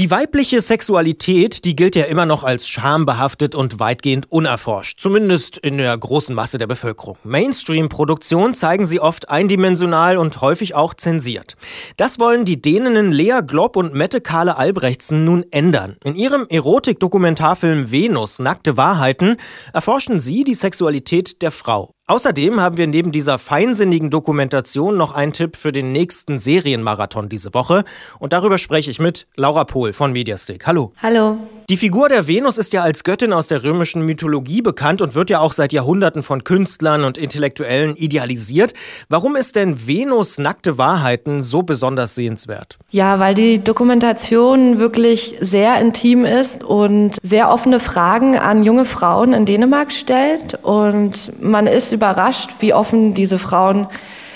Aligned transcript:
Die 0.00 0.10
weibliche 0.10 0.62
Sexualität, 0.62 1.66
die 1.66 1.76
gilt 1.76 1.94
ja 1.94 2.04
immer 2.04 2.24
noch 2.24 2.42
als 2.42 2.66
schambehaftet 2.66 3.54
und 3.54 3.80
weitgehend 3.80 4.32
unerforscht, 4.32 4.98
zumindest 4.98 5.58
in 5.58 5.76
der 5.76 5.94
großen 5.98 6.34
Masse 6.34 6.56
der 6.56 6.66
Bevölkerung. 6.66 7.18
Mainstream-Produktionen 7.22 8.54
zeigen 8.54 8.86
sie 8.86 8.98
oft 8.98 9.28
eindimensional 9.28 10.16
und 10.16 10.40
häufig 10.40 10.74
auch 10.74 10.94
zensiert. 10.94 11.58
Das 11.98 12.18
wollen 12.18 12.46
die 12.46 12.62
Däninnen 12.62 13.12
Lea 13.12 13.40
Glob 13.46 13.76
und 13.76 13.92
Mette 13.92 14.22
Kahle 14.22 14.56
Albrechtsen 14.56 15.26
nun 15.26 15.44
ändern. 15.50 15.98
In 16.02 16.14
ihrem 16.14 16.46
Erotik-Dokumentarfilm 16.48 17.90
Venus, 17.90 18.38
nackte 18.38 18.78
Wahrheiten, 18.78 19.36
erforschen 19.74 20.18
sie 20.18 20.44
die 20.44 20.54
Sexualität 20.54 21.42
der 21.42 21.50
Frau. 21.50 21.92
Außerdem 22.10 22.60
haben 22.60 22.76
wir 22.76 22.88
neben 22.88 23.12
dieser 23.12 23.38
feinsinnigen 23.38 24.10
Dokumentation 24.10 24.96
noch 24.96 25.12
einen 25.12 25.32
Tipp 25.32 25.54
für 25.54 25.70
den 25.70 25.92
nächsten 25.92 26.40
Serienmarathon 26.40 27.28
diese 27.28 27.54
Woche. 27.54 27.84
Und 28.18 28.32
darüber 28.32 28.58
spreche 28.58 28.90
ich 28.90 28.98
mit 28.98 29.28
Laura 29.36 29.62
Pohl 29.62 29.92
von 29.92 30.10
Mediastick. 30.10 30.66
Hallo. 30.66 30.92
Hallo. 31.00 31.38
Die 31.68 31.76
Figur 31.76 32.08
der 32.08 32.26
Venus 32.26 32.58
ist 32.58 32.72
ja 32.72 32.82
als 32.82 33.04
Göttin 33.04 33.32
aus 33.32 33.48
der 33.48 33.62
römischen 33.62 34.02
Mythologie 34.02 34.62
bekannt 34.62 35.02
und 35.02 35.14
wird 35.14 35.30
ja 35.30 35.40
auch 35.40 35.52
seit 35.52 35.72
Jahrhunderten 35.72 36.22
von 36.22 36.44
Künstlern 36.44 37.04
und 37.04 37.18
Intellektuellen 37.18 37.94
idealisiert. 37.96 38.74
Warum 39.08 39.36
ist 39.36 39.56
denn 39.56 39.86
Venus 39.86 40.38
nackte 40.38 40.78
Wahrheiten 40.78 41.42
so 41.42 41.62
besonders 41.62 42.14
sehenswert? 42.14 42.78
Ja, 42.90 43.18
weil 43.18 43.34
die 43.34 43.62
Dokumentation 43.62 44.78
wirklich 44.78 45.36
sehr 45.40 45.80
intim 45.80 46.24
ist 46.24 46.64
und 46.64 47.16
sehr 47.22 47.50
offene 47.50 47.80
Fragen 47.80 48.36
an 48.36 48.64
junge 48.64 48.84
Frauen 48.84 49.32
in 49.32 49.46
Dänemark 49.46 49.92
stellt. 49.92 50.58
Und 50.62 51.32
man 51.40 51.66
ist 51.66 51.92
überrascht, 51.92 52.50
wie 52.60 52.74
offen 52.74 53.14
diese 53.14 53.38
Frauen 53.38 53.86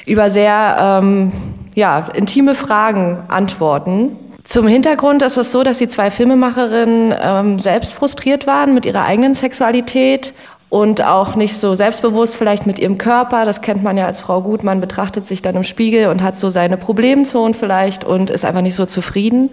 über 0.06 0.30
sehr 0.30 1.00
ähm, 1.02 1.32
ja, 1.74 2.08
intime 2.14 2.54
Fragen 2.54 3.18
antworten. 3.28 4.16
Zum 4.44 4.66
Hintergrund 4.66 5.22
ist 5.22 5.38
es 5.38 5.52
so, 5.52 5.62
dass 5.62 5.78
die 5.78 5.88
zwei 5.88 6.10
Filmemacherinnen 6.10 7.14
ähm, 7.18 7.58
selbst 7.58 7.94
frustriert 7.94 8.46
waren 8.46 8.74
mit 8.74 8.84
ihrer 8.84 9.04
eigenen 9.06 9.34
Sexualität 9.34 10.34
und 10.68 11.02
auch 11.02 11.34
nicht 11.34 11.56
so 11.56 11.74
selbstbewusst 11.74 12.36
vielleicht 12.36 12.66
mit 12.66 12.78
ihrem 12.78 12.98
Körper. 12.98 13.46
Das 13.46 13.62
kennt 13.62 13.82
man 13.82 13.96
ja 13.96 14.04
als 14.04 14.20
Frau 14.20 14.42
gut. 14.42 14.62
Man 14.62 14.82
betrachtet 14.82 15.26
sich 15.26 15.40
dann 15.40 15.56
im 15.56 15.64
Spiegel 15.64 16.08
und 16.08 16.22
hat 16.22 16.38
so 16.38 16.50
seine 16.50 16.76
Problemzonen 16.76 17.54
vielleicht 17.54 18.04
und 18.04 18.28
ist 18.28 18.44
einfach 18.44 18.60
nicht 18.60 18.74
so 18.74 18.84
zufrieden. 18.84 19.50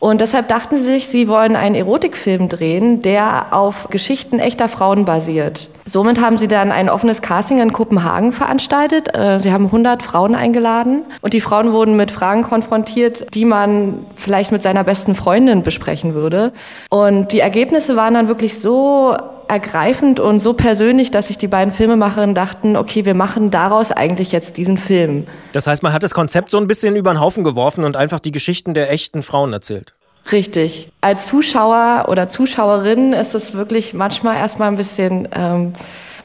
Und 0.00 0.20
deshalb 0.20 0.48
dachten 0.48 0.78
sie 0.78 0.84
sich, 0.84 1.08
sie 1.08 1.28
wollen 1.28 1.56
einen 1.56 1.74
Erotikfilm 1.74 2.48
drehen, 2.48 3.02
der 3.02 3.52
auf 3.52 3.88
Geschichten 3.90 4.38
echter 4.38 4.68
Frauen 4.68 5.04
basiert. 5.04 5.68
Somit 5.86 6.20
haben 6.20 6.36
sie 6.36 6.48
dann 6.48 6.70
ein 6.70 6.88
offenes 6.88 7.22
Casting 7.22 7.60
in 7.60 7.72
Kopenhagen 7.72 8.32
veranstaltet. 8.32 9.16
Äh, 9.16 9.40
sie 9.40 9.52
haben 9.52 9.66
100 9.66 10.02
Frauen 10.02 10.34
eingeladen 10.34 11.02
und 11.22 11.32
die 11.32 11.40
Frauen 11.40 11.72
wurden 11.72 11.96
mit 11.96 12.10
Fragen 12.10 12.42
konfrontiert, 12.42 13.34
die 13.34 13.44
man 13.44 14.06
vielleicht 14.14 14.52
mit 14.52 14.62
seiner 14.62 14.84
besten 14.84 15.14
Freundin 15.14 15.62
besprechen 15.62 16.14
würde. 16.14 16.52
Und 16.90 17.32
die 17.32 17.40
Ergebnisse 17.40 17.96
waren 17.96 18.14
dann 18.14 18.28
wirklich 18.28 18.60
so 18.60 19.16
ergreifend 19.48 20.20
und 20.20 20.40
so 20.40 20.52
persönlich, 20.52 21.10
dass 21.10 21.28
sich 21.28 21.38
die 21.38 21.48
beiden 21.48 21.72
Filmemacherinnen 21.72 22.34
dachten, 22.34 22.76
okay, 22.76 23.04
wir 23.04 23.14
machen 23.14 23.50
daraus 23.50 23.90
eigentlich 23.90 24.32
jetzt 24.32 24.56
diesen 24.56 24.78
Film. 24.78 25.26
Das 25.52 25.66
heißt, 25.66 25.82
man 25.82 25.92
hat 25.92 26.02
das 26.02 26.14
Konzept 26.14 26.50
so 26.50 26.58
ein 26.58 26.66
bisschen 26.66 26.96
über 26.96 27.12
den 27.12 27.20
Haufen 27.20 27.44
geworfen 27.44 27.84
und 27.84 27.96
einfach 27.96 28.20
die 28.20 28.32
Geschichten 28.32 28.74
der 28.74 28.90
echten 28.90 29.22
Frauen 29.22 29.52
erzählt. 29.52 29.94
Richtig. 30.30 30.90
Als 31.00 31.26
Zuschauer 31.26 32.06
oder 32.08 32.28
Zuschauerin 32.28 33.12
ist 33.12 33.34
es 33.34 33.54
wirklich 33.54 33.94
manchmal 33.94 34.36
erstmal 34.36 34.68
ein 34.68 34.76
bisschen 34.76 35.28
ähm, 35.32 35.72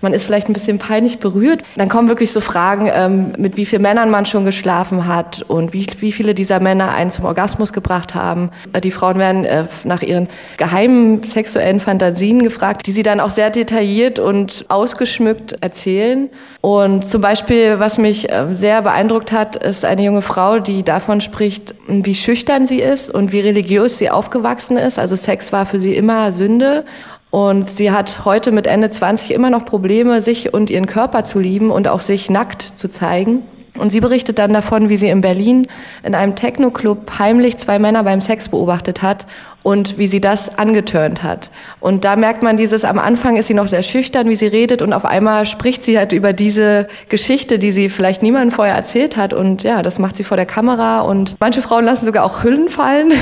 man 0.03 0.13
ist 0.13 0.25
vielleicht 0.25 0.49
ein 0.49 0.53
bisschen 0.53 0.77
peinlich 0.77 1.19
berührt. 1.19 1.63
Dann 1.75 1.89
kommen 1.89 2.07
wirklich 2.07 2.31
so 2.31 2.41
Fragen, 2.41 2.89
ähm, 2.93 3.33
mit 3.37 3.57
wie 3.57 3.65
vielen 3.65 3.81
Männern 3.81 4.09
man 4.09 4.25
schon 4.25 4.45
geschlafen 4.45 5.07
hat 5.07 5.43
und 5.47 5.73
wie, 5.73 5.87
wie 5.99 6.11
viele 6.11 6.33
dieser 6.33 6.59
Männer 6.59 6.91
einen 6.93 7.09
zum 7.09 7.25
Orgasmus 7.25 7.73
gebracht 7.73 8.13
haben. 8.13 8.51
Äh, 8.73 8.81
die 8.81 8.91
Frauen 8.91 9.17
werden 9.17 9.45
äh, 9.45 9.65
nach 9.85 10.01
ihren 10.01 10.27
geheimen 10.57 11.23
sexuellen 11.23 11.79
Fantasien 11.79 12.43
gefragt, 12.43 12.85
die 12.85 12.91
sie 12.91 13.03
dann 13.03 13.19
auch 13.19 13.31
sehr 13.31 13.49
detailliert 13.49 14.19
und 14.19 14.65
ausgeschmückt 14.67 15.55
erzählen. 15.61 16.29
Und 16.61 17.07
zum 17.09 17.21
Beispiel, 17.21 17.79
was 17.79 17.97
mich 17.97 18.29
äh, 18.29 18.47
sehr 18.53 18.81
beeindruckt 18.81 19.31
hat, 19.31 19.55
ist 19.55 19.85
eine 19.85 20.03
junge 20.03 20.21
Frau, 20.21 20.59
die 20.59 20.83
davon 20.83 21.21
spricht, 21.21 21.75
wie 21.87 22.15
schüchtern 22.15 22.67
sie 22.67 22.79
ist 22.79 23.09
und 23.09 23.31
wie 23.31 23.39
religiös 23.39 23.97
sie 23.97 24.09
aufgewachsen 24.09 24.77
ist. 24.77 24.99
Also 24.99 25.15
Sex 25.15 25.51
war 25.53 25.65
für 25.65 25.79
sie 25.79 25.95
immer 25.95 26.31
Sünde. 26.31 26.85
Und 27.33 27.67
sie 27.67 27.89
hat 27.89 28.25
heute 28.25 28.51
mit 28.51 28.67
Ende 28.67 28.91
20 28.91 29.31
immer 29.31 29.49
noch 29.49 29.65
Probleme, 29.65 30.21
sich 30.21 30.53
und 30.53 30.69
ihren 30.69 30.85
Körper 30.85 31.23
zu 31.23 31.39
lieben 31.39 31.71
und 31.71 31.87
auch 31.87 32.01
sich 32.01 32.29
nackt 32.29 32.61
zu 32.61 32.89
zeigen. 32.89 33.41
Und 33.77 33.91
sie 33.91 34.01
berichtet 34.01 34.37
dann 34.37 34.53
davon, 34.53 34.89
wie 34.89 34.97
sie 34.97 35.09
in 35.09 35.21
Berlin 35.21 35.67
in 36.03 36.13
einem 36.13 36.35
Techno-Club 36.35 37.17
heimlich 37.17 37.57
zwei 37.57 37.79
Männer 37.79 38.03
beim 38.03 38.21
Sex 38.21 38.49
beobachtet 38.49 39.01
hat 39.01 39.25
und 39.63 39.97
wie 39.97 40.05
sie 40.05 40.21
das 40.21 40.55
angetörnt 40.59 41.23
hat. 41.23 41.49
Und 41.79 42.05
da 42.05 42.15
merkt 42.15 42.43
man 42.43 42.55
dieses, 42.55 42.83
am 42.83 42.99
Anfang 42.99 43.35
ist 43.35 43.47
sie 43.47 43.55
noch 43.55 43.65
sehr 43.65 43.81
schüchtern, 43.81 44.29
wie 44.29 44.35
sie 44.35 44.45
redet 44.45 44.83
und 44.83 44.93
auf 44.93 45.05
einmal 45.05 45.45
spricht 45.45 45.83
sie 45.83 45.97
halt 45.97 46.11
über 46.11 46.33
diese 46.33 46.87
Geschichte, 47.09 47.57
die 47.57 47.71
sie 47.71 47.89
vielleicht 47.89 48.21
niemandem 48.21 48.51
vorher 48.51 48.75
erzählt 48.75 49.17
hat 49.17 49.33
und 49.33 49.63
ja, 49.63 49.81
das 49.81 49.97
macht 49.97 50.17
sie 50.17 50.23
vor 50.23 50.37
der 50.37 50.45
Kamera 50.45 51.01
und 51.01 51.35
manche 51.39 51.63
Frauen 51.63 51.85
lassen 51.85 52.05
sogar 52.05 52.25
auch 52.25 52.43
Hüllen 52.43 52.69
fallen. 52.69 53.11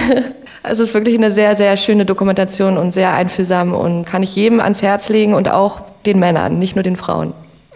Also 0.63 0.83
es 0.83 0.89
ist 0.89 0.93
wirklich 0.93 1.17
eine 1.17 1.31
sehr, 1.31 1.55
sehr 1.55 1.75
schöne 1.75 2.05
Dokumentation 2.05 2.77
und 2.77 2.93
sehr 2.93 3.13
einfühlsam 3.13 3.73
und 3.73 4.05
kann 4.05 4.21
ich 4.21 4.35
jedem 4.35 4.59
ans 4.59 4.83
Herz 4.83 5.09
legen 5.09 5.33
und 5.33 5.49
auch 5.49 5.81
den 6.05 6.19
Männern, 6.19 6.59
nicht 6.59 6.75
nur 6.75 6.83
den 6.83 6.97
Frauen. 6.97 7.33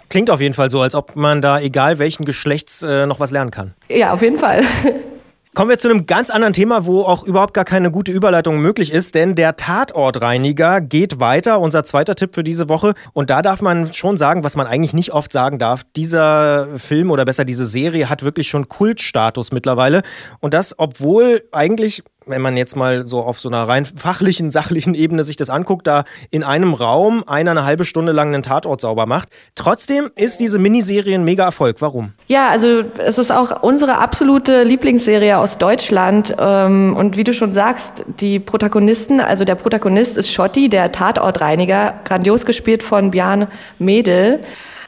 Klingt 0.10 0.30
auf 0.30 0.42
jeden 0.42 0.54
Fall 0.54 0.70
so, 0.70 0.82
als 0.82 0.96
ob 0.96 1.16
man 1.16 1.42
da, 1.42 1.60
egal 1.60 2.00
welchen 2.00 2.26
Geschlechts, 2.26 2.84
äh, 2.84 3.06
noch 3.06 3.20
was 3.20 3.32
lernen 3.32 3.52
kann. 3.52 3.74
Ja, 3.90 4.14
auf 4.14 4.22
jeden 4.22 4.38
Fall. 4.38 4.62
Kommen 5.56 5.70
wir 5.70 5.80
zu 5.80 5.90
einem 5.90 6.06
ganz 6.06 6.32
anderen 6.32 6.52
Thema, 6.52 6.86
wo 6.86 7.04
auch 7.04 7.24
überhaupt 7.24 7.54
gar 7.54 7.64
keine 7.64 7.90
gute 7.90 8.12
Überleitung 8.12 8.60
möglich 8.60 8.92
ist, 8.92 9.16
denn 9.16 9.36
der 9.36 9.56
Tatortreiniger 9.56 10.82
geht 10.82 11.22
weiter, 11.22 11.62
unser 11.62 11.86
zweiter 11.86 12.14
Tipp 12.14 12.36
für 12.36 12.44
diese 12.44 12.68
Woche. 12.68 12.94
Und 13.14 13.30
da 13.30 13.42
darf 13.42 13.62
man 13.62 13.94
schon 13.94 14.18
sagen, 14.18 14.44
was 14.44 14.58
man 14.58 14.68
eigentlich 14.68 14.94
nicht 14.94 15.14
oft 15.14 15.32
sagen 15.32 15.58
darf, 15.58 15.84
dieser 15.96 16.68
Film 16.78 17.10
oder 17.10 17.24
besser 17.24 17.46
diese 17.46 17.66
Serie 17.66 18.10
hat 18.10 18.24
wirklich 18.24 18.50
schon 18.50 18.68
Kultstatus 18.68 19.54
mittlerweile. 19.54 20.04
Und 20.42 20.54
das, 20.54 20.78
obwohl 20.78 21.42
eigentlich 21.54 22.04
wenn 22.26 22.42
man 22.42 22.58
jetzt 22.58 22.76
mal 22.76 23.08
so 23.08 23.20
auf 23.20 23.40
so 23.40 23.50
einer 23.50 23.68
rein 23.68 23.86
fachlichen, 23.86 24.52
sachlichen 24.52 24.94
Ebene 24.94 25.24
sich 25.24 25.38
das 25.38 25.50
anguckt, 25.50 25.88
da 25.88 26.04
in 26.32 26.44
einem 26.44 26.74
Raum 26.74 27.24
einer 27.28 27.52
eine 27.52 27.66
halbe 27.66 27.86
Stunde 27.86 28.12
lang 28.12 28.34
einen 28.34 28.44
Tatort 28.44 28.82
sauber 28.82 29.06
macht. 29.06 29.30
Trotzdem 29.56 30.12
ist 30.16 30.40
diese 30.40 30.60
Miniserie 30.60 31.16
ein 31.16 31.24
mega 31.24 31.46
Erfolg. 31.46 31.78
Warum? 31.80 32.14
Ja, 32.28 32.50
also 32.50 32.84
es 32.98 33.18
ist 33.18 33.32
auch 33.32 33.64
unsere 33.64 33.98
absolute 33.98 34.64
Lieblingsserie 34.64 35.38
aus 35.38 35.58
Deutschland. 35.58 36.36
Ähm, 36.38 36.96
und 36.98 37.18
wie 37.18 37.24
du 37.24 37.34
schon 37.34 37.52
sagst, 37.52 38.06
die 38.20 38.40
Protagonisten, 38.40 39.20
also 39.20 39.46
der 39.46 39.56
Protagonist 39.56 40.18
ist 40.18 40.32
Schotti, 40.32 40.70
der 40.70 40.92
Tatortreiniger, 40.92 41.96
grandios 42.04 42.46
gespielt 42.46 42.84
von 42.84 43.12
Björn 43.12 43.48
Mädel. 43.80 44.42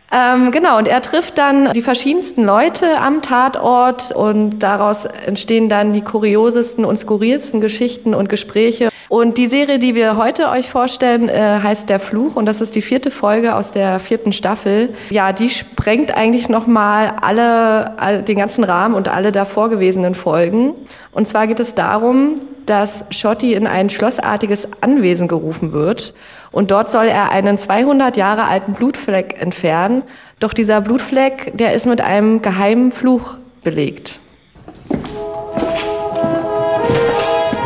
Ähm, 0.09 0.51
genau, 0.51 0.77
und 0.77 0.87
er 0.87 1.01
trifft 1.01 1.37
dann 1.37 1.73
die 1.73 1.81
verschiedensten 1.81 2.43
Leute 2.43 2.97
am 2.99 3.21
Tatort 3.21 4.13
und 4.13 4.59
daraus 4.59 5.05
entstehen 5.05 5.67
dann 5.67 5.91
die 5.91 6.01
kuriosesten 6.01 6.85
und 6.85 6.97
skurrilsten 6.97 7.59
Geschichten 7.59 8.13
und 8.13 8.29
Gespräche. 8.29 8.89
Und 9.09 9.37
die 9.37 9.47
Serie, 9.47 9.79
die 9.79 9.95
wir 9.95 10.15
heute 10.15 10.49
euch 10.49 10.69
vorstellen, 10.69 11.27
äh, 11.27 11.59
heißt 11.61 11.89
Der 11.89 11.99
Fluch 11.99 12.35
und 12.35 12.45
das 12.45 12.61
ist 12.61 12.75
die 12.75 12.81
vierte 12.81 13.11
Folge 13.11 13.55
aus 13.55 13.71
der 13.71 13.99
vierten 13.99 14.31
Staffel. 14.31 14.93
Ja, 15.09 15.33
die 15.33 15.49
sprengt 15.49 16.11
eigentlich 16.15 16.47
nochmal 16.47 17.13
alle, 17.21 17.99
all, 17.99 18.21
den 18.21 18.37
ganzen 18.37 18.63
Rahmen 18.63 18.95
und 18.95 19.09
alle 19.09 19.33
davor 19.33 19.69
gewesenen 19.69 20.15
Folgen. 20.15 20.73
Und 21.11 21.27
zwar 21.27 21.47
geht 21.47 21.59
es 21.59 21.75
darum, 21.75 22.35
dass 22.65 23.05
Schotti 23.11 23.53
in 23.53 23.65
ein 23.65 23.89
schlossartiges 23.89 24.67
Anwesen 24.81 25.27
gerufen 25.27 25.71
wird 25.71 26.13
und 26.51 26.71
dort 26.71 26.89
soll 26.89 27.07
er 27.07 27.29
einen 27.31 27.57
200 27.57 28.17
Jahre 28.17 28.45
alten 28.45 28.73
Blutfleck 28.73 29.41
entfernen. 29.41 30.03
Doch 30.39 30.53
dieser 30.53 30.81
Blutfleck, 30.81 31.51
der 31.57 31.73
ist 31.73 31.85
mit 31.85 32.01
einem 32.01 32.41
geheimen 32.41 32.91
Fluch 32.91 33.35
belegt. 33.63 34.19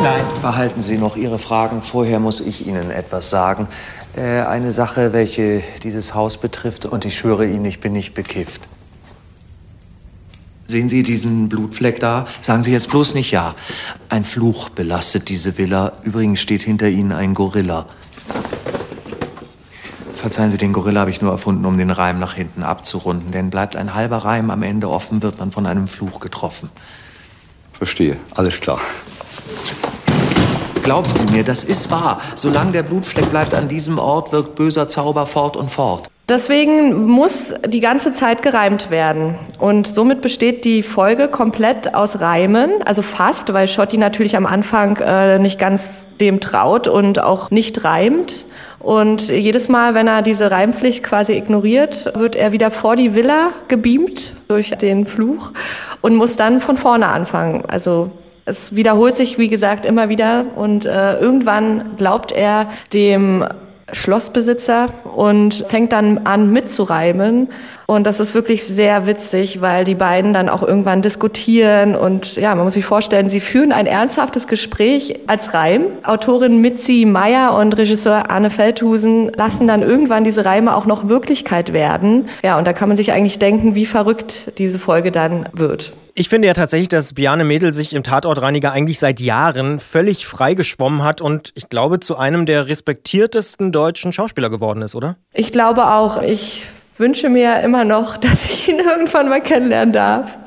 Nein, 0.01 0.23
behalten 0.41 0.81
Sie 0.81 0.97
noch 0.97 1.15
Ihre 1.15 1.37
Fragen. 1.37 1.83
Vorher 1.83 2.19
muss 2.19 2.41
ich 2.41 2.65
Ihnen 2.65 2.89
etwas 2.89 3.29
sagen. 3.29 3.67
Äh, 4.15 4.41
eine 4.41 4.71
Sache, 4.71 5.13
welche 5.13 5.61
dieses 5.83 6.15
Haus 6.15 6.37
betrifft. 6.37 6.87
Und 6.87 7.05
ich 7.05 7.15
schwöre 7.15 7.45
Ihnen, 7.45 7.65
ich 7.65 7.81
bin 7.81 7.93
nicht 7.93 8.15
bekifft. 8.15 8.61
Sehen 10.65 10.89
Sie 10.89 11.03
diesen 11.03 11.49
Blutfleck 11.49 11.99
da? 11.99 12.25
Sagen 12.41 12.63
Sie 12.63 12.71
jetzt 12.71 12.89
bloß 12.89 13.13
nicht 13.13 13.29
ja. 13.29 13.53
Ein 14.09 14.23
Fluch 14.23 14.69
belastet 14.69 15.29
diese 15.29 15.57
Villa. 15.57 15.91
Übrigens 16.03 16.39
steht 16.39 16.63
hinter 16.63 16.87
Ihnen 16.87 17.11
ein 17.11 17.33
Gorilla. 17.33 17.85
Verzeihen 20.21 20.51
Sie, 20.51 20.59
den 20.59 20.71
Gorilla 20.71 20.99
habe 20.99 21.09
ich 21.09 21.19
nur 21.23 21.31
erfunden, 21.31 21.65
um 21.65 21.77
den 21.77 21.89
Reim 21.89 22.19
nach 22.19 22.35
hinten 22.35 22.61
abzurunden. 22.61 23.31
Denn 23.31 23.49
bleibt 23.49 23.75
ein 23.75 23.95
halber 23.95 24.17
Reim 24.17 24.51
am 24.51 24.61
Ende 24.61 24.87
offen, 24.87 25.23
wird 25.23 25.39
man 25.39 25.51
von 25.51 25.65
einem 25.65 25.87
Fluch 25.87 26.19
getroffen. 26.19 26.69
Verstehe, 27.73 28.17
alles 28.35 28.61
klar. 28.61 28.79
Glauben 30.83 31.09
Sie 31.09 31.23
mir, 31.33 31.43
das 31.43 31.63
ist 31.63 31.89
wahr. 31.89 32.19
Solange 32.35 32.71
der 32.71 32.83
Blutfleck 32.83 33.31
bleibt 33.31 33.55
an 33.55 33.67
diesem 33.67 33.97
Ort, 33.97 34.31
wirkt 34.31 34.53
böser 34.53 34.87
Zauber 34.87 35.25
fort 35.25 35.57
und 35.57 35.71
fort. 35.71 36.07
Deswegen 36.29 37.07
muss 37.07 37.55
die 37.67 37.79
ganze 37.79 38.13
Zeit 38.13 38.43
gereimt 38.43 38.91
werden. 38.91 39.39
Und 39.57 39.87
somit 39.87 40.21
besteht 40.21 40.65
die 40.65 40.83
Folge 40.83 41.29
komplett 41.29 41.95
aus 41.95 42.19
Reimen, 42.19 42.83
also 42.85 43.01
fast, 43.01 43.51
weil 43.53 43.67
Schotti 43.67 43.97
natürlich 43.97 44.37
am 44.37 44.45
Anfang 44.45 44.97
äh, 44.97 45.39
nicht 45.39 45.57
ganz 45.57 46.03
dem 46.19 46.39
traut 46.39 46.87
und 46.87 47.23
auch 47.23 47.49
nicht 47.49 47.83
reimt. 47.83 48.45
Und 48.81 49.29
jedes 49.29 49.69
Mal, 49.69 49.93
wenn 49.93 50.07
er 50.07 50.21
diese 50.21 50.49
Reimpflicht 50.49 51.03
quasi 51.03 51.33
ignoriert, 51.33 52.11
wird 52.15 52.35
er 52.35 52.51
wieder 52.51 52.71
vor 52.71 52.95
die 52.95 53.13
Villa 53.13 53.51
gebeamt 53.67 54.33
durch 54.47 54.71
den 54.71 55.05
Fluch 55.05 55.51
und 56.01 56.15
muss 56.15 56.35
dann 56.35 56.59
von 56.59 56.77
vorne 56.77 57.07
anfangen. 57.07 57.63
Also 57.67 58.11
es 58.45 58.75
wiederholt 58.75 59.15
sich, 59.15 59.37
wie 59.37 59.49
gesagt, 59.49 59.85
immer 59.85 60.09
wieder 60.09 60.45
und 60.55 60.85
äh, 60.85 61.19
irgendwann 61.19 61.95
glaubt 61.97 62.31
er 62.31 62.71
dem 62.91 63.45
Schlossbesitzer 63.93 64.87
und 65.15 65.65
fängt 65.67 65.91
dann 65.91 66.21
an 66.25 66.51
mitzureimen. 66.51 67.49
Und 67.85 68.07
das 68.07 68.19
ist 68.19 68.33
wirklich 68.33 68.63
sehr 68.63 69.05
witzig, 69.05 69.59
weil 69.59 69.83
die 69.83 69.95
beiden 69.95 70.33
dann 70.33 70.47
auch 70.47 70.63
irgendwann 70.63 71.01
diskutieren 71.01 71.95
und 71.95 72.37
ja, 72.37 72.55
man 72.55 72.63
muss 72.63 72.75
sich 72.75 72.85
vorstellen, 72.85 73.29
sie 73.29 73.41
führen 73.41 73.73
ein 73.73 73.85
ernsthaftes 73.85 74.47
Gespräch 74.47 75.19
als 75.27 75.53
Reim. 75.53 75.85
Autorin 76.03 76.61
Mitzi 76.61 77.05
Meyer 77.05 77.53
und 77.53 77.77
Regisseur 77.77 78.29
Arne 78.31 78.49
Feldhusen 78.49 79.31
lassen 79.35 79.67
dann 79.67 79.81
irgendwann 79.81 80.23
diese 80.23 80.45
Reime 80.45 80.75
auch 80.75 80.85
noch 80.85 81.09
Wirklichkeit 81.09 81.73
werden. 81.73 82.29
Ja, 82.43 82.57
und 82.57 82.65
da 82.65 82.73
kann 82.73 82.87
man 82.87 82.97
sich 82.97 83.11
eigentlich 83.11 83.39
denken, 83.39 83.75
wie 83.75 83.85
verrückt 83.85 84.57
diese 84.57 84.79
Folge 84.79 85.11
dann 85.11 85.49
wird. 85.53 85.91
Ich 86.13 86.27
finde 86.27 86.47
ja 86.47 86.53
tatsächlich, 86.53 86.89
dass 86.89 87.13
Biane 87.13 87.45
Mädel 87.45 87.71
sich 87.71 87.93
im 87.93 88.03
Tatortreiniger 88.03 88.73
eigentlich 88.73 88.99
seit 88.99 89.21
Jahren 89.21 89.79
völlig 89.79 90.25
frei 90.25 90.55
geschwommen 90.55 91.03
hat 91.03 91.21
und 91.21 91.51
ich 91.55 91.69
glaube 91.69 92.01
zu 92.01 92.17
einem 92.17 92.45
der 92.45 92.67
respektiertesten 92.67 93.71
deutschen 93.71 94.11
Schauspieler 94.11 94.49
geworden 94.49 94.81
ist, 94.81 94.93
oder? 94.93 95.15
Ich 95.33 95.53
glaube 95.53 95.87
auch. 95.87 96.21
Ich 96.21 96.63
wünsche 96.97 97.29
mir 97.29 97.61
immer 97.61 97.85
noch, 97.85 98.17
dass 98.17 98.43
ich 98.45 98.67
ihn 98.67 98.79
irgendwann 98.79 99.29
mal 99.29 99.39
kennenlernen 99.39 99.93
darf. 99.93 100.37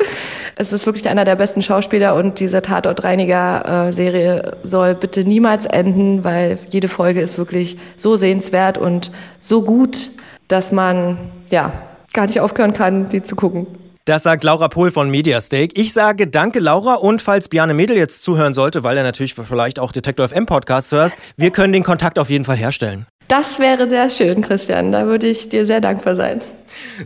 Es 0.56 0.72
ist 0.72 0.86
wirklich 0.86 1.08
einer 1.08 1.24
der 1.24 1.34
besten 1.34 1.62
Schauspieler 1.62 2.14
und 2.14 2.38
diese 2.40 2.62
Tatortreiniger-Serie 2.62 4.58
soll 4.62 4.94
bitte 4.94 5.24
niemals 5.24 5.66
enden, 5.66 6.22
weil 6.24 6.58
jede 6.68 6.88
Folge 6.88 7.20
ist 7.22 7.38
wirklich 7.38 7.76
so 7.96 8.16
sehenswert 8.16 8.78
und 8.78 9.10
so 9.40 9.62
gut, 9.62 10.10
dass 10.46 10.70
man 10.70 11.16
ja 11.50 11.72
gar 12.12 12.26
nicht 12.26 12.40
aufhören 12.40 12.72
kann, 12.72 13.08
die 13.08 13.22
zu 13.22 13.34
gucken. 13.34 13.66
Das 14.06 14.22
sagt 14.22 14.44
Laura 14.44 14.68
Pohl 14.68 14.90
von 14.90 15.08
Mediastake. 15.08 15.72
Ich 15.74 15.94
sage 15.94 16.26
danke, 16.26 16.58
Laura. 16.58 16.96
Und 16.96 17.22
falls 17.22 17.48
Bjarne 17.48 17.72
Mädel 17.72 17.96
jetzt 17.96 18.22
zuhören 18.22 18.52
sollte, 18.52 18.84
weil 18.84 18.98
er 18.98 19.02
natürlich 19.02 19.32
vielleicht 19.32 19.78
auch 19.78 19.92
Detektor 19.92 20.28
FM 20.28 20.44
Podcast 20.44 20.92
hört, 20.92 21.14
wir 21.38 21.50
können 21.50 21.72
den 21.72 21.84
Kontakt 21.84 22.18
auf 22.18 22.28
jeden 22.28 22.44
Fall 22.44 22.58
herstellen. 22.58 23.06
Das 23.28 23.58
wäre 23.58 23.88
sehr 23.88 24.10
schön, 24.10 24.42
Christian. 24.42 24.92
Da 24.92 25.06
würde 25.06 25.26
ich 25.26 25.48
dir 25.48 25.64
sehr 25.64 25.80
dankbar 25.80 26.16
sein. 26.16 26.42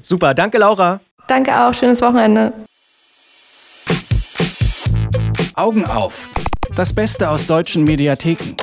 Super. 0.03 0.35
Danke, 0.35 0.59
Laura. 0.59 0.99
Danke 1.29 1.56
auch. 1.56 1.73
Schönes 1.73 2.00
Wochenende. 2.00 2.53
Augen 5.55 5.85
auf. 5.85 6.29
Das 6.75 6.93
Beste 6.93 7.31
aus 7.31 7.47
deutschen 7.47 7.85
Mediatheken. 7.85 8.56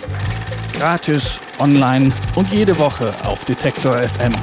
Gratis, 0.77 1.39
online 1.57 2.11
und 2.35 2.51
jede 2.51 2.77
Woche 2.79 3.13
auf 3.23 3.45
Detektor 3.45 3.97
FM. 3.97 4.33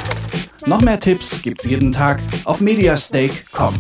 Noch 0.67 0.81
mehr 0.81 1.01
Tipps 1.01 1.43
gibt's 1.43 1.65
jeden 1.65 1.93
Tag 1.93 2.21
auf 2.45 2.61
mediastake.com. 2.61 3.75